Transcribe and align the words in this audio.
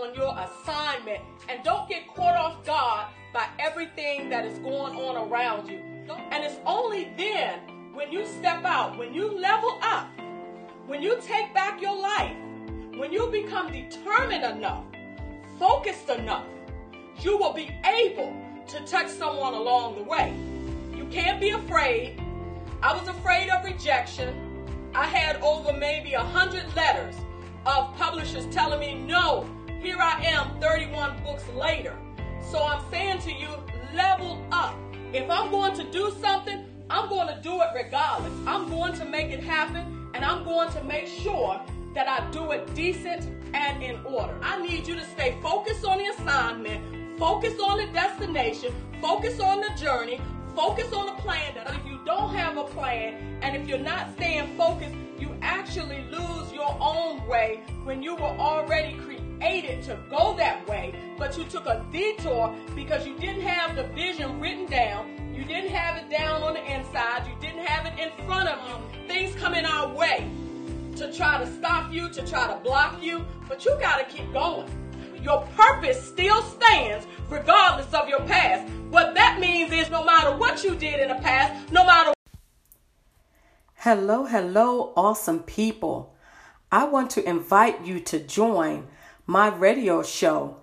on 0.00 0.14
your 0.14 0.36
assignment 0.38 1.20
and 1.48 1.62
don't 1.64 1.88
get 1.88 2.06
caught 2.14 2.36
off 2.36 2.64
guard 2.64 3.06
by 3.32 3.46
everything 3.58 4.28
that 4.28 4.44
is 4.44 4.58
going 4.60 4.96
on 4.96 5.28
around 5.28 5.68
you. 5.68 5.80
And 6.30 6.44
it's 6.44 6.58
only 6.64 7.12
then 7.16 7.60
when 7.94 8.12
you 8.12 8.26
step 8.26 8.64
out, 8.64 8.96
when 8.96 9.12
you 9.12 9.38
level 9.38 9.78
up, 9.82 10.08
when 10.86 11.02
you 11.02 11.18
take 11.20 11.52
back 11.52 11.82
your 11.82 12.00
life, 12.00 12.36
when 12.96 13.12
you 13.12 13.26
become 13.28 13.72
determined 13.72 14.44
enough, 14.44 14.84
focused 15.58 16.08
enough, 16.08 16.46
you 17.20 17.36
will 17.36 17.52
be 17.52 17.70
able 17.84 18.32
to 18.68 18.80
touch 18.86 19.08
someone 19.08 19.54
along 19.54 19.96
the 19.96 20.02
way. 20.04 20.32
You 20.96 21.06
can't 21.06 21.40
be 21.40 21.50
afraid. 21.50 22.22
I 22.82 22.96
was 22.96 23.08
afraid 23.08 23.50
of 23.50 23.64
rejection. 23.64 24.44
I 24.94 25.06
had 25.06 25.36
over 25.42 25.72
maybe 25.72 26.14
a 26.14 26.20
hundred 26.20 26.64
letters 26.74 26.87
here 29.98 30.06
I 30.06 30.24
am 30.26 30.60
31 30.60 31.22
books 31.24 31.44
later. 31.56 31.96
So 32.50 32.62
I'm 32.62 32.82
saying 32.90 33.18
to 33.22 33.32
you, 33.32 33.48
level 33.94 34.44
up. 34.52 34.76
If 35.12 35.28
I'm 35.28 35.50
going 35.50 35.74
to 35.74 35.90
do 35.90 36.12
something, 36.20 36.64
I'm 36.88 37.08
going 37.08 37.26
to 37.26 37.40
do 37.42 37.60
it 37.62 37.68
regardless. 37.74 38.32
I'm 38.46 38.68
going 38.68 38.92
to 38.94 39.04
make 39.04 39.30
it 39.30 39.42
happen 39.42 40.10
and 40.14 40.24
I'm 40.24 40.44
going 40.44 40.70
to 40.72 40.84
make 40.84 41.08
sure 41.08 41.60
that 41.94 42.08
I 42.08 42.30
do 42.30 42.52
it 42.52 42.74
decent 42.74 43.28
and 43.54 43.82
in 43.82 43.98
order. 44.04 44.38
I 44.40 44.64
need 44.64 44.86
you 44.86 44.94
to 44.94 45.04
stay 45.04 45.36
focused 45.42 45.84
on 45.84 45.98
the 45.98 46.06
assignment, 46.06 47.18
focus 47.18 47.54
on 47.60 47.78
the 47.78 47.86
destination, 47.92 48.72
focus 49.00 49.40
on 49.40 49.60
the 49.60 49.70
journey, 49.76 50.20
focus 50.54 50.92
on 50.92 51.06
the 51.06 51.22
plan. 51.22 51.54
That 51.54 51.74
if 51.74 51.84
you 51.84 51.98
don't 52.06 52.34
have 52.34 52.56
a 52.56 52.64
plan 52.64 53.40
and 53.42 53.56
if 53.56 53.66
you're 53.66 53.78
not 53.78 54.12
staying 54.12 54.56
focused, 54.56 54.94
you 55.18 55.34
actually 55.42 56.04
lose 56.10 56.52
your 56.52 56.76
own 56.80 57.26
way 57.26 57.62
when 57.82 58.02
you 58.02 58.14
were 58.14 58.36
already 58.38 58.94
created 59.38 59.82
to 59.84 59.98
go 60.10 60.34
that 60.36 60.66
way, 60.68 60.94
but 61.16 61.36
you 61.36 61.44
took 61.44 61.66
a 61.66 61.84
detour 61.92 62.54
because 62.74 63.06
you 63.06 63.16
didn't 63.18 63.42
have 63.42 63.76
the 63.76 63.84
vision 63.94 64.40
written 64.40 64.66
down. 64.66 65.32
You 65.34 65.44
didn't 65.44 65.70
have 65.70 65.96
it 65.96 66.10
down 66.10 66.42
on 66.42 66.54
the 66.54 66.64
inside. 66.64 67.26
You 67.26 67.34
didn't 67.40 67.64
have 67.64 67.86
it 67.86 67.98
in 67.98 68.26
front 68.26 68.48
of 68.48 68.58
you. 68.68 69.06
Things 69.06 69.34
come 69.36 69.54
in 69.54 69.64
our 69.64 69.94
way 69.94 70.28
to 70.96 71.12
try 71.12 71.38
to 71.38 71.46
stop 71.46 71.92
you, 71.92 72.08
to 72.10 72.26
try 72.26 72.52
to 72.52 72.58
block 72.60 73.00
you, 73.02 73.24
but 73.48 73.64
you 73.64 73.78
got 73.80 73.98
to 73.98 74.16
keep 74.16 74.32
going. 74.32 74.68
Your 75.22 75.46
purpose 75.56 76.02
still 76.02 76.42
stands 76.42 77.06
regardless 77.28 77.92
of 77.94 78.08
your 78.08 78.20
past. 78.20 78.68
What 78.90 79.14
that 79.14 79.38
means 79.38 79.72
is 79.72 79.90
no 79.90 80.02
matter 80.04 80.36
what 80.36 80.64
you 80.64 80.74
did 80.74 81.00
in 81.00 81.08
the 81.08 81.22
past, 81.22 81.72
no 81.72 81.84
matter 81.84 82.12
Hello, 83.76 84.24
hello, 84.24 84.92
awesome 84.96 85.40
people. 85.40 86.14
I 86.72 86.84
want 86.84 87.10
to 87.10 87.26
invite 87.26 87.86
you 87.86 88.00
to 88.00 88.18
join 88.18 88.88
my 89.28 89.46
radio 89.48 90.02
show, 90.02 90.56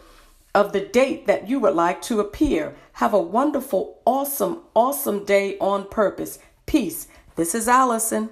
of 0.54 0.72
the 0.72 0.80
date 0.80 1.27
that 1.27 1.48
you 1.48 1.60
would 1.60 1.74
like 1.74 2.02
to 2.02 2.20
appear. 2.20 2.74
Have 2.94 3.14
a 3.14 3.20
wonderful, 3.20 4.00
awesome, 4.04 4.62
awesome 4.74 5.24
day 5.24 5.56
on 5.58 5.88
purpose. 5.88 6.38
Peace. 6.66 7.08
This 7.36 7.55
is 7.55 7.68
Allison. 7.68 8.30